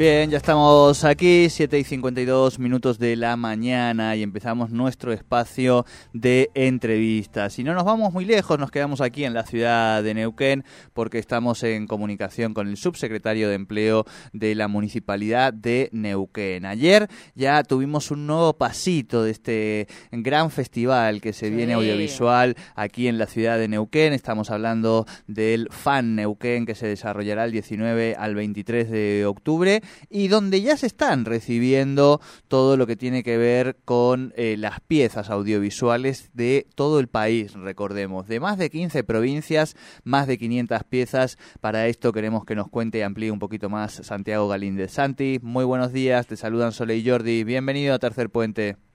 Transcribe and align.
Bien, 0.00 0.30
ya 0.30 0.38
estamos 0.38 1.04
aquí, 1.04 1.50
7 1.50 1.78
y 1.78 1.84
52 1.84 2.58
minutos 2.58 2.98
de 2.98 3.16
la 3.16 3.36
mañana 3.36 4.16
y 4.16 4.22
empezamos 4.22 4.70
nuestro 4.70 5.12
espacio 5.12 5.84
de 6.14 6.50
entrevistas. 6.54 7.52
Si 7.52 7.64
no 7.64 7.74
nos 7.74 7.84
vamos 7.84 8.10
muy 8.10 8.24
lejos, 8.24 8.58
nos 8.58 8.70
quedamos 8.70 9.02
aquí 9.02 9.26
en 9.26 9.34
la 9.34 9.44
ciudad 9.44 10.02
de 10.02 10.14
Neuquén 10.14 10.64
porque 10.94 11.18
estamos 11.18 11.62
en 11.64 11.86
comunicación 11.86 12.54
con 12.54 12.68
el 12.68 12.78
subsecretario 12.78 13.50
de 13.50 13.56
Empleo 13.56 14.06
de 14.32 14.54
la 14.54 14.68
Municipalidad 14.68 15.52
de 15.52 15.90
Neuquén. 15.92 16.64
Ayer 16.64 17.06
ya 17.34 17.62
tuvimos 17.62 18.10
un 18.10 18.26
nuevo 18.26 18.54
pasito 18.54 19.22
de 19.22 19.32
este 19.32 19.86
gran 20.12 20.50
festival 20.50 21.20
que 21.20 21.34
se 21.34 21.50
viene 21.50 21.74
audiovisual 21.74 22.56
aquí 22.74 23.06
en 23.06 23.18
la 23.18 23.26
ciudad 23.26 23.58
de 23.58 23.68
Neuquén. 23.68 24.14
Estamos 24.14 24.50
hablando 24.50 25.04
del 25.26 25.68
FAN 25.70 26.16
Neuquén 26.16 26.64
que 26.64 26.74
se 26.74 26.86
desarrollará 26.86 27.44
el 27.44 27.52
19 27.52 28.16
al 28.18 28.34
23 28.34 28.90
de 28.90 29.26
octubre 29.26 29.82
y 30.08 30.28
donde 30.28 30.62
ya 30.62 30.76
se 30.76 30.86
están 30.86 31.24
recibiendo 31.24 32.20
todo 32.48 32.76
lo 32.76 32.86
que 32.86 32.96
tiene 32.96 33.22
que 33.22 33.36
ver 33.36 33.78
con 33.84 34.32
eh, 34.36 34.56
las 34.58 34.80
piezas 34.80 35.30
audiovisuales 35.30 36.30
de 36.34 36.66
todo 36.74 37.00
el 37.00 37.08
país, 37.08 37.54
recordemos, 37.54 38.26
de 38.26 38.40
más 38.40 38.58
de 38.58 38.70
15 38.70 39.04
provincias, 39.04 39.76
más 40.04 40.26
de 40.26 40.38
500 40.38 40.84
piezas. 40.84 41.38
Para 41.60 41.86
esto 41.86 42.12
queremos 42.12 42.44
que 42.44 42.54
nos 42.54 42.68
cuente 42.68 42.98
y 42.98 43.02
amplíe 43.02 43.30
un 43.30 43.38
poquito 43.38 43.68
más 43.68 43.92
Santiago 43.92 44.48
Galíndez. 44.48 44.92
Santi, 44.92 45.38
muy 45.42 45.64
buenos 45.64 45.92
días, 45.92 46.26
te 46.26 46.36
saludan 46.36 46.72
Sole 46.72 46.96
y 46.96 47.08
Jordi, 47.08 47.44
bienvenido 47.44 47.94
a 47.94 47.98
Tercer 47.98 48.30
Puente. 48.30 48.89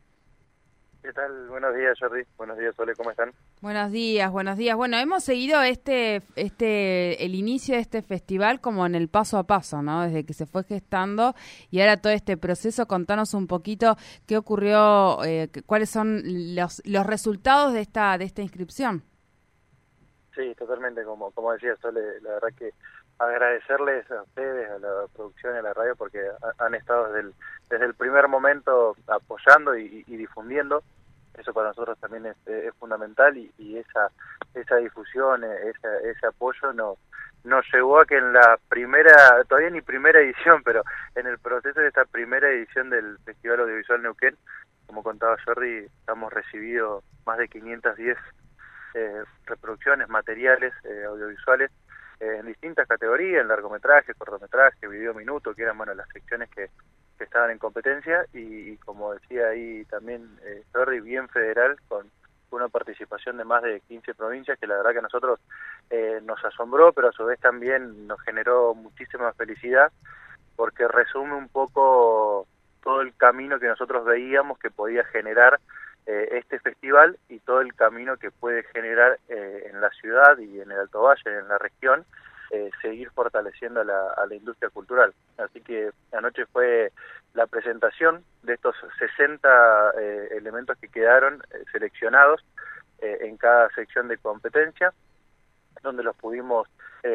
¿Qué 1.06 1.14
tal? 1.14 1.48
Buenos 1.50 1.75
días, 1.75 1.95
Jordi. 2.00 2.23
Buenos 2.36 2.58
días, 2.58 2.75
Sole. 2.75 2.95
¿Cómo 2.95 3.11
están? 3.11 3.31
Buenos 3.61 3.92
días, 3.92 4.31
buenos 4.31 4.58
días. 4.58 4.75
Bueno, 4.75 4.98
hemos 4.98 5.23
seguido 5.23 5.61
este, 5.61 6.23
este, 6.36 7.23
el 7.23 7.36
inicio 7.36 7.75
de 7.75 7.81
este 7.81 8.02
festival 8.02 8.59
como 8.59 8.88
en 8.88 8.95
el 8.95 9.08
paso 9.08 9.38
a 9.38 9.44
paso, 9.44 9.83
¿no? 9.83 10.02
Desde 10.02 10.26
que 10.26 10.33
se 10.33 10.48
fue 10.48 10.64
gestando 10.64 11.36
y 11.70 11.80
ahora 11.80 12.02
todo 12.02 12.11
este 12.11 12.38
proceso. 12.38 12.88
Contanos 12.88 13.36
un 13.36 13.45
poquito 13.45 13.98
qué 14.26 14.36
ocurrió, 14.36 15.23
eh, 15.23 15.52
cuáles 15.67 15.92
son 15.92 16.23
los, 16.56 16.81
los 16.86 17.06
resultados 17.06 17.73
de 17.73 17.81
esta, 17.81 18.17
de 18.17 18.26
esta 18.26 18.42
inscripción. 18.42 19.03
Sí, 20.33 20.56
totalmente. 20.58 21.03
Como, 21.03 21.30
como 21.33 21.53
decía 21.53 21.76
Sole, 21.83 22.20
la 22.22 22.31
verdad 22.31 22.50
que 22.58 22.72
agradecerles 23.20 24.09
a 24.09 24.23
ustedes, 24.23 24.72
a 24.72 24.80
la 24.80 25.06
producción 25.14 25.53
y 25.53 25.59
a 25.59 25.61
la 25.61 25.73
radio, 25.76 25.95
porque 25.95 26.20
han 26.58 26.73
estado 26.73 27.09
desde 27.09 27.28
el, 27.28 27.36
desde 27.70 27.86
el 27.86 27.94
primer 27.94 28.28
momento 28.28 28.95
apoyando 29.08 29.78
y 29.78 30.03
difundiendo 30.08 30.83
eso 31.38 31.53
para 31.53 31.69
nosotros 31.69 31.97
también 32.00 32.25
es, 32.25 32.38
es 32.47 32.73
fundamental 32.75 33.38
y, 33.38 33.78
esa 33.78 34.09
esa 34.53 34.78
difusión, 34.78 35.44
esa, 35.44 35.97
ese 36.00 36.27
apoyo 36.27 36.72
nos 36.73 36.97
nos 37.45 37.64
llevó 37.72 38.00
a 38.00 38.05
que 38.05 38.17
en 38.17 38.33
la 38.33 38.59
primera, 38.69 39.44
todavía 39.47 39.69
ni 39.69 39.81
primera 39.81 40.19
edición, 40.19 40.64
pero 40.64 40.83
en 41.16 41.27
el 41.27 41.38
proceso 41.38 41.80
de 41.80 41.88
esta 41.88 42.05
primera 42.05 42.50
edición 42.50 42.89
del 42.89 43.19
Festival 43.23 43.61
Audiovisual 43.61 44.02
Neuquén, 44.02 44.36
como 44.88 45.03
contaba 45.03 45.38
Jordi, 45.45 45.86
hemos 46.08 46.33
recibido 46.33 47.04
más 47.26 47.38
de 47.38 47.48
510 47.48 48.17
eh, 48.95 49.23
reproducciones, 49.45 50.09
materiales 50.09 50.73
eh, 50.86 51.04
audiovisuales 51.05 51.71
eh, 52.20 52.38
en 52.39 52.48
distintas 52.48 52.88
categorías, 52.88 53.42
en 53.42 53.48
largometraje, 53.48 54.14
cortometraje, 54.14 54.88
video 54.88 55.14
minuto, 55.14 55.54
que 55.54 55.64
eran 55.64 55.77
bueno 55.77 55.93
las 55.93 56.08
secciones 56.09 56.49
que 56.49 56.70
que 57.17 57.23
estaban 57.23 57.52
en 57.52 57.59
competencia 57.59 58.26
y, 58.33 58.77
como 58.77 59.14
decía 59.14 59.48
ahí 59.48 59.86
también 59.86 60.27
eh, 60.43 60.64
bien 61.02 61.27
federal 61.30 61.77
con 61.87 62.09
una 62.52 62.67
participación 62.70 63.37
de 63.37 63.43
más 63.43 63.64
de 63.64 63.81
15 63.81 64.14
provincias 64.14 64.58
que 64.59 64.67
la 64.67 64.77
verdad 64.77 64.92
que 64.92 64.99
a 64.99 65.03
nosotros 65.03 65.39
eh, 65.89 66.20
nos 66.23 66.43
asombró 66.45 66.93
pero 66.93 67.09
a 67.09 67.11
su 67.11 67.26
vez 67.26 67.39
también 67.39 68.08
nos 68.08 68.21
generó 68.21 68.73
muchísima 68.73 69.33
felicidad 69.33 69.92
porque 70.55 70.87
resume 70.87 71.36
un 71.36 71.49
poco 71.49 72.48
todo 72.83 73.02
el 73.02 73.15
camino 73.15 73.59
que 73.59 73.67
nosotros 73.67 74.05
veíamos 74.05 74.59
que 74.59 74.70
podía 74.70 75.03
generar 75.05 75.59
eh, 76.08 76.37
este 76.37 76.59
festival 76.59 77.17
y 77.30 77.39
todo 77.39 77.61
el 77.61 77.73
camino 77.73 78.17
que 78.17 78.30
puede 78.30 78.61
generar 78.64 79.17
eh, 79.27 79.71
en 79.71 79.82
la 79.82 79.89
ciudad 79.89 80.37
y 80.37 80.61
en 80.61 80.71
el 80.71 80.80
Alto 80.80 81.02
Valle, 81.02 81.39
en 81.39 81.47
la 81.47 81.58
región, 81.58 82.05
eh, 82.55 82.71
seguir 82.82 83.10
fortaleciendo 83.11 83.82
a 83.82 83.83
la, 83.83 84.14
a 84.16 84.26
la, 84.26 84.36
industria 84.36 84.70
cultural. 84.70 85.14
Así 85.38 85.60
que 85.60 85.92
anoche 86.14 86.45
fue 86.45 86.93
la 87.33 87.48
presentación 87.48 88.23
de 88.43 88.54
estos 88.54 88.76
60 88.98 89.92
eh, 89.99 90.30
elementos 90.38 90.77
que 90.77 90.88
quedaron 90.88 91.44
eh, 91.52 91.64
seleccionados 91.71 92.42
en 93.02 93.36
cada 93.38 93.70
sección 93.71 94.08
de 94.08 94.17
competencia, 94.17 94.92
donde 95.85 96.03
los 96.03 96.15
pudimos 96.15 96.67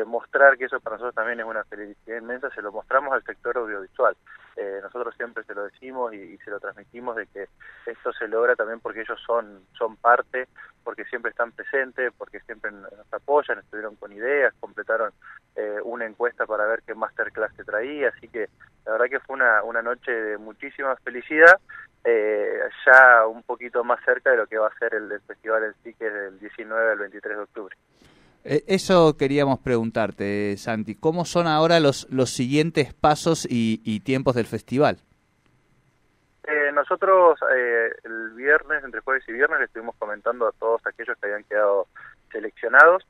mostrar, 0.07 0.57
que 0.57 0.67
eso 0.67 0.79
para 0.79 0.95
nosotros 0.95 1.17
también 1.17 1.41
es 1.41 1.47
una 1.47 1.65
felicidad 1.65 2.19
inmensa, 2.19 2.49
se 2.51 2.63
lo 2.63 2.71
mostramos 2.71 3.13
al 3.13 3.25
sector 3.25 3.59
audiovisual. 3.59 4.17
nosotros 4.83 5.17
siempre 5.17 5.43
se 5.43 5.53
lo 5.53 5.65
decimos 5.65 6.15
y, 6.15 6.39
se 6.39 6.51
lo 6.51 6.61
transmitimos 6.61 7.17
de 7.17 7.27
que 7.27 7.49
esto 7.87 8.13
se 8.13 8.29
logra 8.29 8.55
también 8.55 8.79
porque 8.79 9.01
ellos 9.01 9.21
son, 9.27 9.67
son 9.77 9.97
parte 9.97 10.47
porque 10.85 11.05
siempre 11.05 11.31
están 11.31 11.53
presentes, 11.53 12.13
porque 12.17 12.41
siempre 12.41 12.71
nos 12.71 13.13
apoyan, 13.13 13.59
estuvieron 13.59 13.97
con 13.97 14.13
ideas, 14.13 14.55
completaron 14.61 15.13
eh, 15.57 15.79
una 15.85 16.07
encuesta 16.07 16.47
para 16.47 16.67
ver 16.67 16.83
qué 16.87 16.95
masterclass 16.95 17.55
se 17.57 17.65
traía, 17.65 18.09
así 18.09 18.29
que 18.29 18.49
la 18.87 18.93
verdad 18.93 19.07
que 19.07 19.21
fue 19.21 19.37
una, 19.37 19.63
una 19.63 19.83
noche 19.83 20.11
de 20.11 20.39
muchísima 20.39 20.97
felicidad, 20.97 21.61
eh, 22.05 22.61
ya 22.87 23.27
un 23.27 23.43
poquito 23.43 23.85
más 23.85 24.03
cerca 24.05 24.31
de 24.31 24.39
lo 24.39 24.47
que 24.47 24.59
va 24.59 24.69
a 24.69 24.79
ser 24.79 24.95
el, 24.95 25.21
festival 25.21 25.65
en 25.65 25.75
sí, 25.85 25.95
del 25.99 26.39
19 26.41 26.93
al 26.93 26.99
23 26.99 27.37
de 27.37 27.43
octubre. 27.43 27.77
Eh, 28.45 28.65
eso 28.67 29.17
queríamos 29.17 29.59
preguntarte, 29.61 30.57
Santi. 30.57 30.95
¿Cómo 30.95 31.25
son 31.25 31.47
ahora 31.47 31.81
los, 31.81 32.07
los 32.11 32.31
siguientes 32.31 32.95
pasos 32.95 33.47
y, 33.49 33.81
y 33.85 34.01
tiempos 34.01 34.35
del 34.35 34.47
festival? 34.47 34.99
Eh, 36.51 36.73
nosotros 36.73 37.39
eh, 37.55 37.93
el 38.03 38.31
viernes, 38.31 38.83
entre 38.83 39.01
jueves 39.01 39.23
y 39.29 39.33
viernes, 39.33 39.61
le 39.61 39.67
estuvimos 39.67 39.95
comentando 39.97 40.49
a 40.49 40.53
todos 40.53 40.85
aquellos 40.85 41.17
que 41.19 41.27
habían 41.27 41.45
quedado 41.45 41.87
seleccionados. 42.33 43.07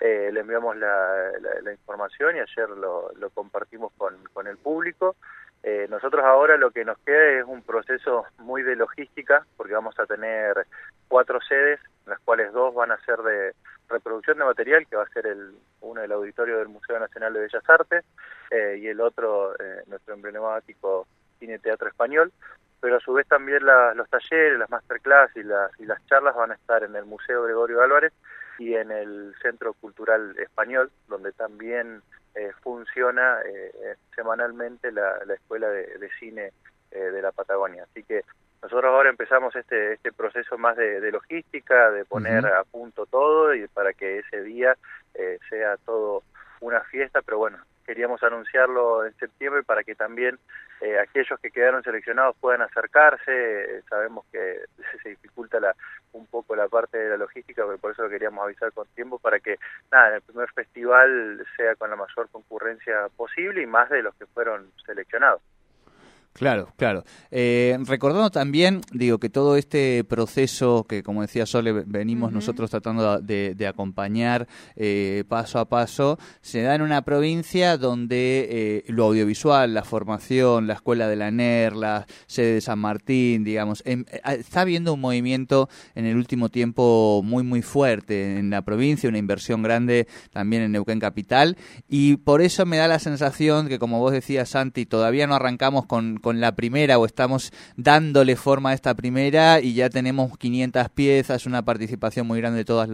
Eh, 0.00 0.30
le 0.32 0.40
enviamos 0.40 0.76
la, 0.76 1.32
la, 1.62 1.72
información 1.72 2.36
y 2.36 2.38
ayer 2.38 2.70
lo, 2.70 3.10
lo 3.16 3.30
compartimos 3.30 3.92
con, 3.98 4.14
con, 4.32 4.46
el 4.46 4.56
público. 4.56 5.16
Eh, 5.62 5.86
nosotros 5.90 6.24
ahora 6.24 6.56
lo 6.56 6.70
que 6.70 6.84
nos 6.84 6.98
queda 6.98 7.40
es 7.40 7.44
un 7.44 7.62
proceso 7.62 8.24
muy 8.38 8.62
de 8.62 8.76
logística, 8.76 9.44
porque 9.56 9.74
vamos 9.74 9.98
a 9.98 10.06
tener 10.06 10.66
cuatro 11.08 11.40
sedes, 11.40 11.80
las 12.06 12.18
cuales 12.20 12.52
dos 12.52 12.74
van 12.74 12.92
a 12.92 13.00
ser 13.04 13.18
de 13.18 13.54
reproducción 13.88 14.38
de 14.38 14.44
material, 14.44 14.86
que 14.86 14.96
va 14.96 15.02
a 15.02 15.08
ser 15.08 15.26
el, 15.26 15.52
uno 15.80 16.00
del 16.00 16.12
auditorio 16.12 16.58
del 16.58 16.68
Museo 16.68 16.98
Nacional 16.98 17.32
de 17.32 17.40
Bellas 17.40 17.68
Artes, 17.68 18.04
y 18.50 18.86
el 18.86 19.00
otro, 19.00 19.54
nuestro 19.86 20.14
emblemático 20.14 21.06
Cine 21.38 21.58
Teatro 21.58 21.88
Español. 21.88 22.32
Pero 22.80 22.96
a 22.96 23.00
su 23.00 23.12
vez 23.12 23.26
también 23.26 23.66
la, 23.66 23.92
los 23.94 24.08
talleres, 24.08 24.58
las 24.58 24.70
masterclass 24.70 25.36
y 25.36 25.42
las, 25.42 25.70
y 25.80 25.84
las 25.84 26.04
charlas 26.06 26.36
van 26.36 26.52
a 26.52 26.54
estar 26.54 26.84
en 26.84 26.94
el 26.94 27.04
Museo 27.04 27.42
Gregorio 27.42 27.82
Álvarez 27.82 28.12
y 28.58 28.74
en 28.74 28.90
el 28.90 29.34
Centro 29.42 29.72
Cultural 29.74 30.36
Español, 30.38 30.90
donde 31.08 31.32
también 31.32 32.02
eh, 32.34 32.52
funciona 32.62 33.40
eh, 33.42 33.96
semanalmente 34.14 34.92
la, 34.92 35.24
la 35.24 35.34
Escuela 35.34 35.68
de, 35.68 35.98
de 35.98 36.10
Cine 36.18 36.52
eh, 36.90 36.98
de 36.98 37.22
la 37.22 37.32
Patagonia. 37.32 37.84
Así 37.84 38.02
que 38.02 38.22
nosotros 38.62 38.86
ahora 38.86 39.10
empezamos 39.10 39.54
este, 39.54 39.92
este 39.94 40.12
proceso 40.12 40.58
más 40.58 40.76
de, 40.76 41.00
de 41.00 41.12
logística, 41.12 41.90
de 41.90 42.04
poner 42.04 42.46
a 42.46 42.64
punto 42.64 43.06
todo 43.06 43.54
y 43.54 43.66
para 43.68 43.92
que 43.92 44.18
ese 44.18 44.42
día 44.42 44.76
eh, 45.14 45.38
sea 45.48 45.76
todo 45.78 46.22
una 46.60 46.80
fiesta, 46.80 47.22
pero 47.22 47.38
bueno, 47.38 47.58
queríamos 47.88 48.22
anunciarlo 48.22 49.06
en 49.06 49.16
septiembre 49.16 49.62
para 49.62 49.82
que 49.82 49.94
también 49.94 50.38
eh, 50.82 50.98
aquellos 50.98 51.40
que 51.40 51.50
quedaron 51.50 51.82
seleccionados 51.82 52.36
puedan 52.38 52.60
acercarse. 52.60 53.82
sabemos 53.88 54.26
que 54.30 54.60
se 55.02 55.08
dificulta 55.08 55.58
la, 55.58 55.74
un 56.12 56.26
poco 56.26 56.54
la 56.54 56.68
parte 56.68 56.98
de 56.98 57.08
la 57.08 57.16
logística, 57.16 57.64
pero 57.64 57.78
por 57.78 57.92
eso 57.92 58.02
lo 58.02 58.10
queríamos 58.10 58.44
avisar 58.44 58.72
con 58.72 58.86
tiempo 58.88 59.18
para 59.18 59.40
que 59.40 59.56
nada, 59.90 60.08
en 60.08 60.14
el 60.16 60.20
primer 60.20 60.50
festival 60.50 61.42
sea 61.56 61.76
con 61.76 61.88
la 61.88 61.96
mayor 61.96 62.28
concurrencia 62.30 63.08
posible 63.16 63.62
y 63.62 63.66
más 63.66 63.88
de 63.88 64.02
los 64.02 64.14
que 64.16 64.26
fueron 64.26 64.70
seleccionados. 64.84 65.40
Claro, 66.38 66.72
claro. 66.76 67.02
Eh, 67.32 67.76
recordando 67.84 68.30
también, 68.30 68.82
digo, 68.92 69.18
que 69.18 69.28
todo 69.28 69.56
este 69.56 70.04
proceso 70.04 70.84
que, 70.88 71.02
como 71.02 71.22
decía 71.22 71.46
Sole, 71.46 71.72
venimos 71.72 72.30
nosotros 72.30 72.70
tratando 72.70 73.18
de, 73.18 73.66
acompañar 73.68 74.46
eh, 74.76 75.24
paso 75.26 75.58
a 75.58 75.68
paso, 75.68 76.16
se 76.40 76.62
da 76.62 76.76
en 76.76 76.82
una 76.82 77.02
provincia 77.02 77.76
donde 77.76 78.46
eh, 78.50 78.84
lo 78.86 79.06
audiovisual, 79.06 79.74
la 79.74 79.82
formación, 79.82 80.68
la 80.68 80.74
escuela 80.74 81.08
de 81.08 81.16
la 81.16 81.32
NER, 81.32 81.74
la 81.74 82.06
sede 82.28 82.54
de 82.54 82.60
San 82.60 82.78
Martín, 82.78 83.42
digamos, 83.42 83.82
em, 83.84 84.04
está 84.24 84.60
habiendo 84.60 84.94
un 84.94 85.00
movimiento 85.00 85.68
en 85.96 86.06
el 86.06 86.16
último 86.16 86.50
tiempo 86.50 87.20
muy, 87.24 87.42
muy 87.42 87.62
fuerte 87.62 88.38
en 88.38 88.50
la 88.50 88.62
provincia, 88.62 89.08
una 89.08 89.18
inversión 89.18 89.62
grande 89.62 90.06
también 90.32 90.62
en 90.62 90.70
Neuquén 90.70 91.00
Capital, 91.00 91.56
y 91.88 92.16
por 92.18 92.42
eso 92.42 92.64
me 92.64 92.76
da 92.76 92.86
la 92.86 93.00
sensación 93.00 93.66
que, 93.66 93.80
como 93.80 93.98
vos 93.98 94.12
decías, 94.12 94.50
Santi, 94.50 94.86
todavía 94.86 95.26
no 95.26 95.34
arrancamos 95.34 95.84
con 95.86 96.20
con 96.27 96.27
la 96.32 96.54
primera 96.54 96.98
o 96.98 97.06
estamos 97.06 97.52
dándole 97.76 98.36
forma 98.36 98.70
a 98.70 98.74
esta 98.74 98.94
primera 98.94 99.60
y 99.60 99.74
ya 99.74 99.90
tenemos 99.90 100.36
500 100.38 100.88
piezas, 100.90 101.46
una 101.46 101.64
participación 101.64 102.26
muy 102.26 102.40
grande 102.40 102.58
de 102.58 102.64
todas 102.64 102.88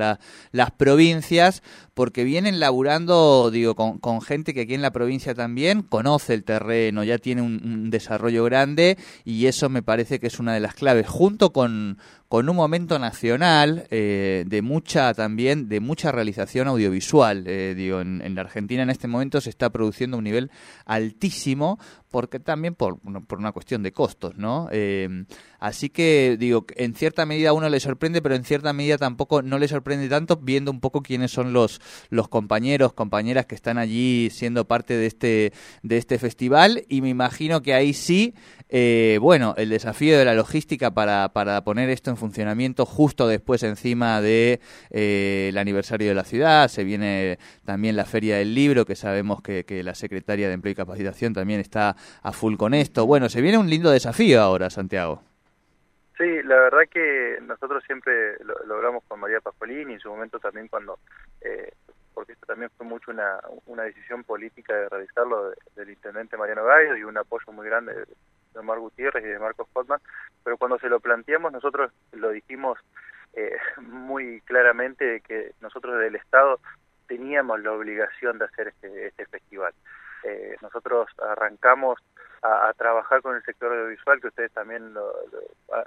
las 0.52 0.70
provincias, 0.72 1.62
porque 1.94 2.24
vienen 2.24 2.60
laburando, 2.60 3.50
digo, 3.50 3.74
con, 3.74 4.20
gente 4.22 4.54
que 4.54 4.62
aquí 4.62 4.74
en 4.74 4.82
la 4.82 4.92
provincia 4.92 5.34
también 5.34 5.82
conoce 5.82 6.34
el 6.34 6.44
terreno, 6.44 7.04
ya 7.04 7.18
tiene 7.18 7.42
un 7.42 7.90
desarrollo 7.90 8.44
grande 8.44 8.96
y 9.24 9.46
eso 9.46 9.68
me 9.68 9.82
parece 9.82 10.20
que 10.20 10.28
es 10.28 10.38
una 10.38 10.54
de 10.54 10.60
las 10.60 10.74
claves, 10.74 11.06
junto 11.08 11.52
con, 11.52 11.98
con 12.34 12.48
un 12.48 12.56
momento 12.56 12.98
nacional 12.98 13.86
eh, 13.92 14.42
de 14.48 14.60
mucha 14.60 15.14
también 15.14 15.68
de 15.68 15.78
mucha 15.78 16.10
realización 16.10 16.66
audiovisual. 16.66 17.44
Eh, 17.46 17.74
digo 17.76 18.00
en, 18.00 18.34
la 18.34 18.40
Argentina 18.40 18.82
en 18.82 18.90
este 18.90 19.06
momento 19.06 19.40
se 19.40 19.50
está 19.50 19.70
produciendo 19.70 20.18
un 20.18 20.24
nivel 20.24 20.50
altísimo 20.84 21.78
porque 22.10 22.40
también 22.40 22.74
por, 22.74 22.98
por 23.28 23.38
una 23.38 23.52
cuestión 23.52 23.84
de 23.84 23.92
costos 23.92 24.36
no 24.36 24.66
eh, 24.72 25.26
así 25.66 25.90
que 25.90 26.36
digo 26.38 26.66
en 26.76 26.94
cierta 26.94 27.26
medida 27.26 27.52
uno 27.52 27.68
le 27.68 27.80
sorprende 27.80 28.22
pero 28.22 28.34
en 28.34 28.44
cierta 28.44 28.72
medida 28.72 28.98
tampoco 28.98 29.42
no 29.42 29.58
le 29.58 29.68
sorprende 29.68 30.08
tanto 30.08 30.36
viendo 30.36 30.70
un 30.70 30.80
poco 30.80 31.02
quiénes 31.02 31.30
son 31.30 31.52
los 31.52 31.80
los 32.10 32.28
compañeros 32.28 32.92
compañeras 32.92 33.46
que 33.46 33.54
están 33.54 33.78
allí 33.78 34.30
siendo 34.30 34.66
parte 34.66 34.96
de 34.96 35.06
este 35.06 35.52
de 35.82 35.96
este 35.96 36.18
festival 36.18 36.84
y 36.88 37.02
me 37.02 37.08
imagino 37.08 37.62
que 37.62 37.74
ahí 37.74 37.92
sí 37.94 38.34
bueno 39.20 39.54
el 39.56 39.68
desafío 39.68 40.18
de 40.18 40.24
la 40.24 40.34
logística 40.34 40.92
para 40.92 41.32
para 41.32 41.62
poner 41.64 41.90
esto 41.90 42.10
en 42.10 42.16
funcionamiento 42.16 42.86
justo 42.86 43.28
después 43.28 43.62
encima 43.62 44.20
de 44.20 44.60
eh, 44.90 45.48
el 45.50 45.58
aniversario 45.58 46.08
de 46.08 46.14
la 46.14 46.24
ciudad. 46.24 46.68
Se 46.68 46.84
viene 46.84 47.38
también 47.64 47.96
la 47.96 48.04
Feria 48.04 48.36
del 48.36 48.54
Libro, 48.54 48.84
que 48.86 48.96
sabemos 48.96 49.42
que, 49.42 49.64
la 49.84 49.94
Secretaria 49.94 50.48
de 50.48 50.54
Empleo 50.54 50.72
y 50.72 50.74
Capacitación 50.76 51.34
también 51.34 51.60
está 51.60 51.96
a 52.22 52.32
full 52.32 52.56
con 52.56 52.74
esto. 52.74 53.06
Bueno, 53.06 53.28
se 53.28 53.40
viene 53.40 53.58
un 53.58 53.68
lindo 53.68 53.90
desafío 53.90 54.40
ahora, 54.40 54.70
Santiago. 54.70 55.33
Sí, 56.16 56.42
la 56.44 56.56
verdad 56.56 56.88
que 56.88 57.38
nosotros 57.42 57.82
siempre 57.84 58.38
lo, 58.44 58.54
logramos 58.66 59.02
con 59.04 59.18
María 59.18 59.40
Pascualini 59.40 59.92
y 59.92 59.94
en 59.94 60.00
su 60.00 60.08
momento 60.08 60.38
también 60.38 60.68
cuando, 60.68 61.00
eh, 61.40 61.72
porque 62.14 62.32
esto 62.32 62.46
también 62.46 62.70
fue 62.76 62.86
mucho 62.86 63.10
una, 63.10 63.40
una 63.66 63.82
decisión 63.82 64.22
política 64.22 64.74
de 64.74 64.88
realizarlo 64.88 65.52
del 65.74 65.90
intendente 65.90 66.36
Mariano 66.36 66.64
Gallo 66.64 66.96
y 66.96 67.02
un 67.02 67.18
apoyo 67.18 67.50
muy 67.52 67.66
grande 67.66 67.94
de 67.94 68.60
Omar 68.60 68.78
Gutiérrez 68.78 69.24
y 69.24 69.28
de 69.28 69.40
Marcos 69.40 69.66
Hotman, 69.72 70.00
pero 70.44 70.56
cuando 70.56 70.78
se 70.78 70.88
lo 70.88 71.00
planteamos 71.00 71.52
nosotros 71.52 71.90
lo 72.12 72.30
dijimos 72.30 72.78
eh, 73.32 73.56
muy 73.82 74.40
claramente 74.42 75.20
que 75.20 75.52
nosotros 75.60 75.98
del 75.98 76.14
Estado 76.14 76.60
teníamos 77.08 77.60
la 77.60 77.72
obligación 77.72 78.38
de 78.38 78.44
hacer 78.44 78.68
este, 78.68 79.08
este 79.08 79.26
festival. 79.26 79.74
Eh, 80.24 80.56
nosotros 80.62 81.08
arrancamos 81.22 81.98
a, 82.42 82.72
trabajar 82.76 83.22
con 83.22 83.36
el 83.36 83.42
sector 83.42 83.72
audiovisual, 83.72 84.20
que 84.20 84.28
ustedes 84.28 84.52
también 84.52 84.92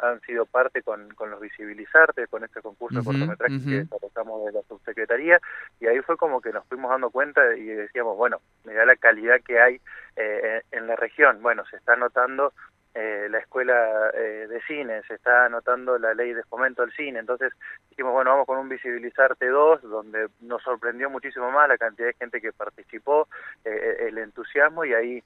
han 0.01 0.21
sido 0.21 0.45
parte 0.45 0.81
con, 0.81 1.09
con 1.13 1.29
los 1.29 1.39
Visibilizarte, 1.39 2.27
con 2.27 2.43
este 2.43 2.61
concurso 2.61 2.99
de 2.99 3.05
cortometraje 3.05 3.59
que 3.63 3.83
desarrollamos 3.83 4.45
de 4.45 4.51
la 4.53 4.61
subsecretaría, 4.63 5.39
y 5.79 5.87
ahí 5.87 6.01
fue 6.01 6.17
como 6.17 6.41
que 6.41 6.51
nos 6.51 6.65
fuimos 6.67 6.89
dando 6.89 7.11
cuenta 7.11 7.55
y 7.55 7.65
decíamos, 7.65 8.17
bueno, 8.17 8.41
mira 8.63 8.85
la 8.85 8.95
calidad 8.95 9.39
que 9.45 9.59
hay 9.59 9.81
eh, 10.15 10.61
en 10.71 10.87
la 10.87 10.95
región. 10.95 11.41
Bueno, 11.43 11.63
se 11.69 11.77
está 11.77 11.95
notando 11.95 12.53
eh, 12.97 13.27
la 13.29 13.39
escuela 13.39 14.09
eh, 14.13 14.47
de 14.47 14.61
cine, 14.61 15.01
se 15.03 15.15
está 15.15 15.45
anotando 15.45 15.97
la 15.97 16.13
ley 16.13 16.33
de 16.33 16.43
fomento 16.43 16.81
al 16.81 16.91
cine. 16.93 17.19
Entonces 17.19 17.53
dijimos, 17.89 18.13
bueno, 18.13 18.31
vamos 18.31 18.47
con 18.47 18.57
un 18.57 18.69
Visibilizarte 18.69 19.47
2, 19.47 19.83
donde 19.83 20.27
nos 20.41 20.63
sorprendió 20.63 21.09
muchísimo 21.09 21.51
más 21.51 21.69
la 21.69 21.77
cantidad 21.77 22.07
de 22.07 22.13
gente 22.13 22.41
que 22.41 22.53
participó, 22.53 23.27
el 23.63 24.17
entusiasmo, 24.17 24.85
y 24.85 24.93
ahí 24.93 25.23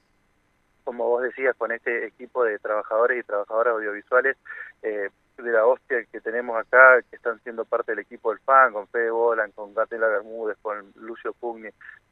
como 0.84 1.08
vos 1.08 1.22
decías, 1.22 1.56
con 1.56 1.72
este 1.72 2.06
equipo 2.06 2.44
de 2.44 2.58
trabajadores 2.58 3.20
y 3.20 3.26
trabajadoras 3.26 3.74
audiovisuales 3.74 4.36
eh, 4.82 5.10
de 5.38 5.52
la 5.52 5.66
hostia 5.66 6.04
que 6.10 6.20
tenemos 6.20 6.56
acá, 6.56 7.00
que 7.08 7.16
están 7.16 7.40
siendo 7.42 7.64
parte 7.64 7.92
del 7.92 8.00
equipo 8.00 8.30
del 8.30 8.40
FAN, 8.40 8.72
con 8.72 8.88
Fede 8.88 9.10
Bolan, 9.10 9.52
con 9.52 9.74
Gatela 9.74 10.08
Bermúdez, 10.08 10.58
con 10.60 10.92
Lucio 10.96 11.32
Pugni, 11.32 11.68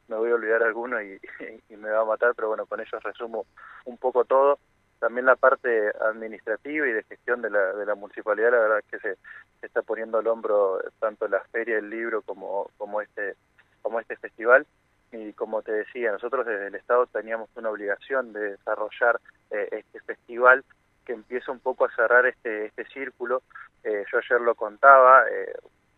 me 0.07 0.15
voy 0.15 0.31
a 0.31 0.35
olvidar 0.35 0.63
alguno 0.63 1.01
y, 1.01 1.19
me 1.69 1.89
va 1.89 2.01
a 2.01 2.05
matar, 2.05 2.33
pero 2.35 2.49
bueno, 2.49 2.65
con 2.65 2.79
ellos 2.79 3.03
resumo 3.03 3.45
un 3.85 3.97
poco 3.97 4.25
todo. 4.25 4.59
También 5.01 5.25
la 5.25 5.35
parte 5.35 5.91
administrativa 5.99 6.87
y 6.87 6.91
de 6.91 7.03
gestión 7.03 7.41
de 7.41 7.49
la, 7.49 7.73
de 7.73 7.87
la 7.87 7.95
municipalidad, 7.95 8.51
la 8.51 8.59
verdad 8.59 8.83
que 8.89 8.99
se, 8.99 9.15
se 9.59 9.65
está 9.65 9.81
poniendo 9.81 10.19
al 10.19 10.27
hombro 10.27 10.79
tanto 10.99 11.27
la 11.27 11.41
feria 11.51 11.75
del 11.77 11.89
libro 11.89 12.21
como, 12.21 12.69
como 12.77 13.01
este 13.01 13.35
como 13.81 13.99
este 13.99 14.15
festival 14.15 14.67
y 15.11 15.33
como 15.33 15.63
te 15.63 15.71
decía, 15.71 16.11
nosotros 16.11 16.45
desde 16.45 16.67
el 16.67 16.75
Estado 16.75 17.07
teníamos 17.07 17.49
una 17.55 17.71
obligación 17.71 18.31
de 18.31 18.51
desarrollar 18.51 19.19
eh, 19.49 19.69
este 19.71 19.99
festival 20.01 20.63
que 21.03 21.13
empieza 21.13 21.51
un 21.51 21.59
poco 21.59 21.85
a 21.85 21.95
cerrar 21.95 22.27
este, 22.27 22.65
este 22.67 22.85
círculo. 22.85 23.41
Eh, 23.83 24.05
yo 24.11 24.19
ayer 24.19 24.39
lo 24.39 24.53
contaba, 24.53 25.27
eh, 25.27 25.51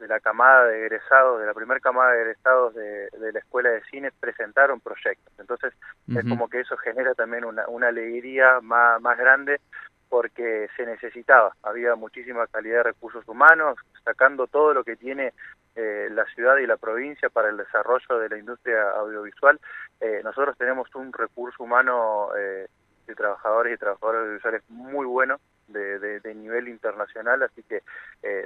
de 0.04 0.10
la 0.10 0.20
camada 0.20 0.68
de 0.68 0.86
egresados, 0.86 1.40
de 1.40 1.46
la 1.46 1.54
primera 1.54 1.80
camada 1.80 2.12
de 2.12 2.22
egresados 2.22 2.76
de, 2.76 3.10
la 3.32 3.40
Escuela 3.40 3.70
de 3.70 3.82
Cine 3.86 4.12
presentaron 4.20 4.82
proyectos. 4.82 5.34
Entonces 5.40 5.74
es 6.14 6.28
como 6.28 6.50
que 6.50 6.60
eso 6.60 6.76
genera 6.78 7.16
también 7.16 7.46
una, 7.46 7.66
una 7.70 7.88
alegría 7.88 8.60
más, 8.62 9.02
más 9.02 9.18
grande 9.18 9.62
porque 10.10 10.68
se 10.78 10.86
necesitaba, 10.86 11.56
había 11.64 11.96
muchísima 11.96 12.46
calidad 12.46 12.78
de 12.78 12.84
recursos 12.84 13.28
humanos, 13.28 13.80
sacando 14.04 14.46
todo 14.46 14.74
lo 14.74 14.84
que 14.84 14.96
tiene 14.96 15.34
eh, 15.76 16.08
la 16.12 16.26
ciudad 16.36 16.58
y 16.58 16.68
la 16.68 16.78
provincia 16.78 17.30
para 17.30 17.50
el 17.50 17.58
desarrollo 17.58 18.20
de 18.20 18.30
la 18.30 18.38
industria 18.38 18.92
audiovisual. 18.92 19.60
Eh, 20.02 20.22
nosotros 20.24 20.56
tenemos 20.58 20.94
un 20.94 21.12
recurso 21.12 21.64
humano 21.64 22.30
eh, 22.38 22.68
de 23.08 23.16
trabajadores 23.16 23.74
y 23.74 23.78
trabajadoras 23.78 24.22
audiovisuales 24.22 24.62
muy 24.70 25.08
bueno, 25.08 25.40
de, 25.68 26.20
de, 26.20 26.36
nivel 26.36 26.68
internacional, 26.68 27.44
así 27.44 27.64
que 27.64 27.82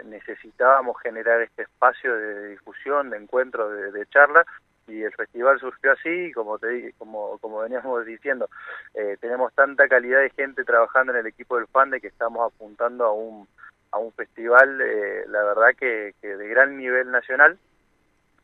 necesitábamos 0.06 1.00
generar 1.02 1.42
este 1.42 1.64
espacio 1.64 2.16
de 2.16 2.50
difusión, 2.50 3.10
de 3.10 3.18
encuentro, 3.18 3.70
de, 3.70 3.92
de 3.92 4.06
charla, 4.08 4.46
y 4.88 5.04
el 5.04 5.14
festival 5.14 5.60
surgió 5.60 5.92
así, 5.92 6.32
como 6.34 6.58
te 6.58 6.94
como 6.98 7.38
como 7.40 7.60
veníamos 7.60 8.06
diciendo, 8.06 8.50
eh, 8.94 9.18
tenemos 9.20 9.54
tanta 9.54 9.88
calidad 9.88 10.22
de 10.22 10.30
gente 10.32 10.64
trabajando 10.64 11.12
en 11.12 11.20
el 11.20 11.28
equipo 11.28 11.58
del 11.58 11.68
FANDE 11.68 12.02
que 12.02 12.08
estamos 12.08 12.52
apuntando 12.54 13.06
a 13.06 13.14
un 13.14 13.48
a 13.92 14.00
un 14.00 14.12
festival, 14.14 14.82
eh, 14.82 15.26
la 15.28 15.44
verdad 15.44 15.70
que, 15.78 16.14
que 16.22 16.36
de 16.36 16.48
gran 16.50 16.78
nivel 16.78 17.10
nacional, 17.10 17.58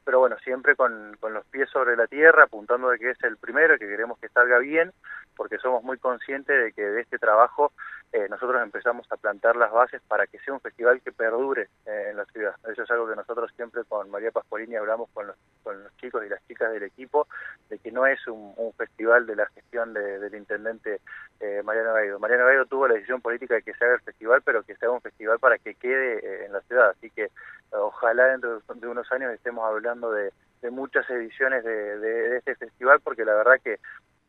pero 0.06 0.20
bueno, 0.20 0.38
siempre 0.40 0.76
con, 0.76 1.18
con 1.20 1.34
los 1.34 1.46
pies 1.46 1.70
sobre 1.70 1.98
la 1.98 2.08
tierra, 2.08 2.44
apuntando 2.44 2.90
de 2.90 2.98
que 2.98 3.10
es 3.12 3.24
el 3.24 3.38
primero, 3.38 3.78
que 3.78 3.88
queremos 3.88 4.18
que 4.20 4.30
salga 4.30 4.60
bien, 4.60 4.92
porque 5.36 5.58
somos 5.58 5.84
muy 5.84 5.98
conscientes 5.98 6.64
de 6.64 6.72
que 6.72 6.82
de 6.82 7.02
este 7.02 7.20
trabajo 7.20 7.74
eh, 8.14 8.28
nosotros 8.30 8.62
empezamos 8.62 9.12
a 9.12 9.18
plantar 9.18 9.56
las 9.56 9.72
bases 9.72 10.00
para 10.08 10.28
que 10.28 10.38
sea 10.40 10.54
un 10.54 10.62
festival 10.62 11.02
que 11.02 11.12
perdure 11.12 11.70
eh, 11.88 12.10
en 12.12 12.18
la 12.18 12.26
ciudad. 12.26 12.54
Eso 12.72 12.84
es 12.84 12.92
algo 12.92 13.10
que 13.10 13.16
nosotros 13.16 13.52
siempre 13.56 13.84
con 13.86 14.08
María 14.12 14.30
Pascualini 14.30 14.76
hablamos 14.76 15.10
con 15.14 15.26
los, 15.26 15.36
con 15.64 15.84
los 15.84 15.98
chicos 15.98 16.24
y 16.24 16.30
las 16.30 16.46
chicas 16.48 16.72
del 16.72 16.84
equipo, 16.84 17.28
de 17.70 17.80
que 17.80 17.92
no 17.92 18.06
es 18.06 18.20
un, 18.28 18.54
festival 18.78 19.26
de 19.26 19.36
la 19.36 19.46
gestión 19.48 19.94
del 19.94 20.34
intendente 20.36 21.00
eh, 21.40 21.62
Mariano 21.64 21.94
Gaido. 21.94 22.20
Mariano 22.20 22.46
Gaido 22.46 22.66
tuvo 22.66 22.88
la 22.88 22.94
decisión 22.96 23.22
política 23.22 23.56
de 23.56 23.64
que 23.64 23.74
se 23.74 23.84
haga 23.84 23.96
el 23.96 24.02
festival, 24.02 24.42
pero 24.44 24.64
que 24.64 24.76
se 24.76 24.86
haga 24.86 24.94
un 24.94 25.02
festival 25.02 25.40
para 25.40 25.58
que 25.58 25.74
quede 25.76 26.18
eh, 26.18 26.46
en 26.46 26.54
la 26.54 26.62
ciudad. 26.62 26.90
Así 26.90 27.10
que 27.10 27.30
ojalá 27.72 28.28
dentro 28.28 28.60
de 28.60 28.88
unos 28.88 29.12
años 29.12 29.34
estemos 29.34 29.66
hablando 29.66 30.12
de, 30.12 30.32
muchas 30.72 31.10
ediciones 31.10 31.64
de, 31.64 32.38
este 32.38 32.56
festival, 32.56 33.02
porque 33.02 33.26
la 33.26 33.36
verdad 33.36 33.60
que 33.62 33.80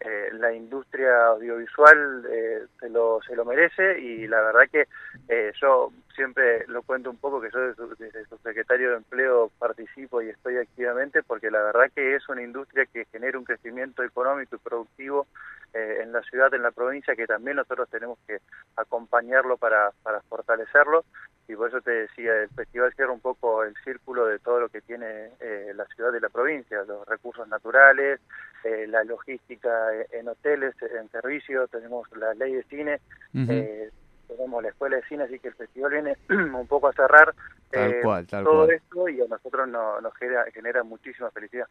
eh, 0.01 0.29
la 0.33 0.53
industria 0.53 1.29
audiovisual 1.29 2.27
eh, 2.31 2.67
se, 2.79 2.91
lo, 2.91 3.21
se 3.27 3.35
lo 3.35 3.45
merece 3.45 4.01
y 4.01 4.27
la 4.27 4.41
verdad 4.43 4.69
que 4.71 4.87
eh, 5.29 5.53
yo 5.61 5.93
siempre 6.15 6.67
lo 6.67 6.83
cuento 6.83 7.11
un 7.11 7.17
poco 7.17 7.41
que 7.41 7.51
yo 7.51 7.61
desde 7.61 8.27
su, 8.27 8.37
secretario 8.39 8.91
de 8.91 8.97
empleo 8.97 9.51
participo 9.59 10.21
y 10.21 10.29
estoy 10.29 10.59
activamente 10.59 11.23
porque 11.23 11.51
la 11.51 11.63
verdad 11.63 11.91
que 11.95 12.17
es 12.17 12.29
una 12.29 12.43
industria 12.43 12.87
que 12.87 13.07
genera 13.07 13.39
un 13.39 13.45
crecimiento 13.45 14.03
económico 14.03 14.57
y 14.57 14.59
productivo 14.59 15.27
eh, 15.75 15.99
en 16.03 16.13
la 16.13 16.23
ciudad, 16.23 16.55
en 16.55 16.63
la 16.63 16.71
provincia, 16.71 17.17
que 17.17 17.27
también 17.27 17.57
nosotros 17.57 17.89
tenemos 17.91 18.19
que 18.27 18.39
acompañarlo 18.77 19.57
para, 19.57 19.91
para 20.03 20.21
fortalecerlo. 20.23 21.05
Y 21.47 21.57
por 21.57 21.69
eso 21.69 21.81
te 21.83 21.91
decía, 21.91 22.43
el 22.43 22.49
festival 22.51 22.95
cierra 22.95 23.13
un 23.13 23.21
poco 23.21 23.65
el 23.65 23.75
círculo 23.85 24.27
de 24.27 24.39
todo 24.39 24.61
lo 24.61 24.69
que 24.71 24.81
tiene 24.81 25.31
eh, 25.41 25.73
la 25.75 25.85
ciudad 25.87 26.15
y 26.15 26.21
la 26.21 26.31
provincia, 26.31 26.85
los 26.85 27.07
recursos 27.07 27.47
naturales, 27.49 28.21
eh, 28.65 28.87
la 28.87 29.05
logística 29.05 29.69
en 30.11 30.29
hoteles, 30.29 30.75
en 30.81 31.11
servicios, 31.11 31.69
tenemos 31.71 32.09
la 32.17 32.33
ley 32.33 32.55
de 32.55 32.63
cine, 32.65 33.01
eh, 33.35 33.91
tenemos 34.27 34.63
la 34.63 34.69
escuela 34.71 34.97
de 34.97 35.03
cine, 35.09 35.25
así 35.25 35.39
que 35.39 35.49
el 35.49 35.55
festival 35.55 35.93
viene 35.93 36.17
un 36.59 36.67
poco 36.67 36.89
a 36.89 36.93
cerrar 36.93 37.35
Tal 37.71 37.91
eh, 37.91 38.01
cual, 38.03 38.27
tal 38.27 38.45
todo 38.45 38.67
cual. 38.67 38.71
esto 38.71 39.09
y 39.09 39.21
a 39.21 39.27
nosotros 39.29 39.69
no- 39.69 40.01
nos 40.01 40.15
genera, 40.15 40.45
genera 40.55 40.83
muchísima 40.85 41.31
felicidad. 41.33 41.67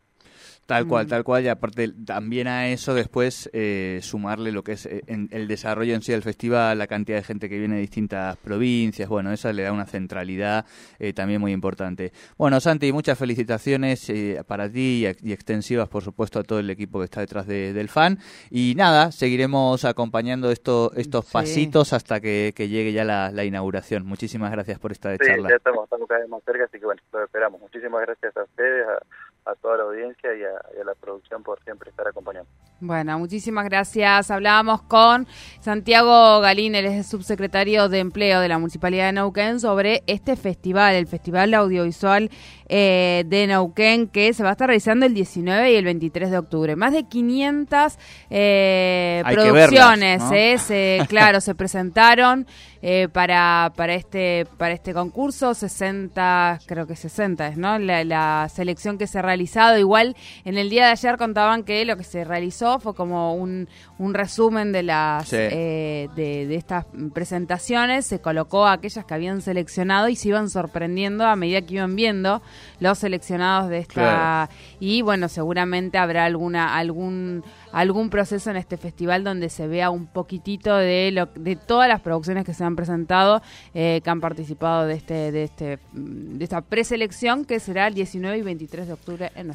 Tal 0.65 0.87
cual, 0.87 1.05
Mm. 1.05 1.09
tal 1.09 1.23
cual, 1.23 1.43
y 1.43 1.47
aparte 1.49 1.89
también 2.05 2.47
a 2.47 2.67
eso 2.69 2.93
después 2.93 3.49
eh, 3.53 3.99
sumarle 4.01 4.51
lo 4.51 4.63
que 4.63 4.73
es 4.73 4.85
eh, 4.85 5.03
en- 5.07 5.27
el 5.31 5.47
desarrollo 5.47 5.93
en 5.93 6.01
sí 6.01 6.11
del 6.13 6.23
festival, 6.23 6.77
la 6.77 6.87
cantidad 6.87 7.17
de 7.17 7.23
gente 7.23 7.47
que 7.49 7.57
viene 7.59 7.75
de 7.75 7.81
distintas 7.81 8.35
provincias, 8.37 9.07
bueno, 9.09 9.31
eso 9.31 9.51
le 9.53 9.63
da 9.63 9.71
una 9.71 9.85
centralidad 9.85 10.65
eh, 10.99 11.13
también 11.13 11.39
muy 11.41 11.51
importante. 11.53 12.11
Bueno, 12.37 12.59
Santi, 12.59 12.91
muchas 12.91 13.17
felicitaciones 13.17 14.09
eh, 14.09 14.41
para 14.47 14.69
ti 14.69 15.05
y, 15.05 15.29
y 15.29 15.33
extensivas, 15.33 15.87
por 15.89 16.03
supuesto, 16.03 16.39
a 16.39 16.43
todo 16.43 16.59
el 16.59 16.69
equipo 16.69 16.99
que 16.99 17.05
está 17.05 17.21
detrás 17.21 17.45
de- 17.47 17.71
del 17.73 17.87
fan. 17.89 18.19
Y 18.49 18.73
nada, 18.75 19.11
seguiremos 19.11 19.85
acompañando 19.85 20.49
esto, 20.51 20.91
estos 20.95 21.25
Sí. 21.25 21.31
pasitos 21.33 21.93
hasta 21.93 22.19
que, 22.19 22.42
que 22.51 22.67
llegue 22.67 22.91
ya 22.91 23.05
la, 23.05 23.31
la 23.31 23.45
inauguración. 23.45 24.05
Muchísimas 24.05 24.51
gracias 24.51 24.77
por 24.79 24.91
esta 24.91 25.11
Sí, 25.13 25.19
charla. 25.25 25.49
ya 25.49 25.55
estamos, 25.55 25.85
estamos 25.85 26.07
cada 26.09 26.19
vez 26.19 26.29
más 26.29 26.43
cerca, 26.43 26.65
así 26.65 26.79
que 26.79 26.85
bueno, 26.85 27.01
lo 27.13 27.23
esperamos. 27.23 27.61
Muchísimas 27.61 28.01
gracias 28.01 28.35
a 28.35 28.43
ustedes, 28.43 28.85
a, 28.87 28.97
a 29.45 29.55
toda 29.55 29.77
la 29.77 29.83
audiencia 29.83 30.29
y 30.35 30.43
a, 30.43 30.77
y 30.77 30.81
a 30.81 30.85
la 30.85 30.93
producción 30.95 31.43
por 31.43 31.61
siempre 31.63 31.89
estar 31.89 32.07
acompañando. 32.07 32.49
Bueno, 32.79 33.17
muchísimas 33.19 33.65
gracias. 33.65 34.29
Hablábamos 34.31 34.81
con 34.83 35.25
Santiago 35.61 36.39
Galín, 36.41 36.75
él 36.75 36.85
es 36.85 36.93
el 36.93 37.03
subsecretario 37.03 37.87
de 37.89 37.99
Empleo 37.99 38.39
de 38.41 38.47
la 38.49 38.57
Municipalidad 38.57 39.05
de 39.05 39.13
Neuquén, 39.13 39.59
sobre 39.59 40.03
este 40.07 40.35
festival, 40.35 40.95
el 40.95 41.07
Festival 41.07 41.53
Audiovisual 41.53 42.29
eh, 42.67 43.23
de 43.27 43.47
Neuquén, 43.47 44.07
que 44.07 44.33
se 44.33 44.43
va 44.43 44.49
a 44.49 44.51
estar 44.53 44.67
realizando 44.67 45.05
el 45.05 45.13
19 45.13 45.71
y 45.71 45.75
el 45.75 45.85
23 45.85 46.31
de 46.31 46.37
octubre. 46.37 46.75
Más 46.75 46.91
de 46.91 47.03
500 47.03 47.97
eh, 48.29 49.23
producciones, 49.33 50.19
verlas, 50.19 50.29
¿no? 50.31 50.35
eh, 50.35 50.57
se- 50.57 51.05
claro, 51.09 51.39
se 51.41 51.55
presentaron 51.55 52.45
eh, 52.81 53.07
para, 53.11 53.71
para, 53.75 53.93
este, 53.93 54.45
para 54.57 54.73
este 54.73 54.93
concurso, 54.93 55.53
60, 55.53 56.59
creo 56.65 56.85
que 56.85 56.95
60 56.97 57.47
es, 57.47 57.57
¿no? 57.57 57.79
La, 57.79 58.03
la 58.03 58.49
selección 58.53 58.97
que 58.97 59.07
se 59.07 59.19
ha 59.19 59.21
realizado. 59.33 59.77
Igual 59.79 60.15
en 60.45 60.57
el 60.57 60.69
día 60.69 60.85
de 60.85 60.91
ayer 60.91 61.17
contaban 61.17 61.63
que 61.63 61.83
lo 61.85 61.97
que 61.97 62.03
se 62.03 62.23
realizó 62.23 62.79
fue 62.79 62.93
como 62.93 63.33
un, 63.35 63.67
un 63.97 64.13
resumen 64.13 64.71
de 64.71 64.83
las 64.83 65.27
Sí. 65.27 65.37
eh, 65.39 66.07
de, 66.15 66.45
de 66.47 66.55
estas 66.55 66.85
presentaciones. 67.13 68.05
Se 68.05 68.19
colocó 68.21 68.65
a 68.65 68.73
aquellas 68.73 69.05
que 69.05 69.13
habían 69.13 69.41
seleccionado 69.41 70.07
y 70.09 70.15
se 70.15 70.29
iban 70.29 70.49
sorprendiendo 70.49 71.25
a 71.25 71.35
medida 71.35 71.61
que 71.61 71.73
iban 71.75 71.95
viendo 71.95 72.41
los 72.79 72.99
seleccionados 72.99 73.69
de 73.69 73.79
esta 73.79 73.93
Claro. 73.93 74.51
y 74.79 75.01
bueno 75.01 75.27
seguramente 75.29 75.97
habrá 75.97 76.25
alguna 76.25 76.75
algún 76.75 77.43
algún 77.73 78.09
proceso 78.09 78.51
en 78.51 78.55
este 78.55 78.77
festival 78.77 79.23
donde 79.23 79.49
se 79.49 79.67
vea 79.67 79.89
un 79.89 80.05
poquitito 80.05 80.75
de 80.77 81.11
lo 81.11 81.25
de 81.25 81.55
todas 81.55 81.89
las 81.89 82.01
producciones 82.01 82.45
que 82.45 82.53
se 82.53 82.63
han 82.63 82.75
presentado 82.75 83.41
eh, 83.73 83.99
que 84.03 84.09
han 84.09 84.21
participado 84.21 84.85
de 84.85 84.93
este 84.93 85.31
de 85.31 85.43
este 85.43 85.79
de 85.91 86.43
esta 86.43 86.61
preselección 86.61 87.45
que 87.45 87.59
será 87.59 87.87
el 87.87 87.95
19 87.95 88.37
y 88.37 88.41
23 88.43 88.87
de 88.87 88.93
octubre 88.93 89.31
en 89.35 89.47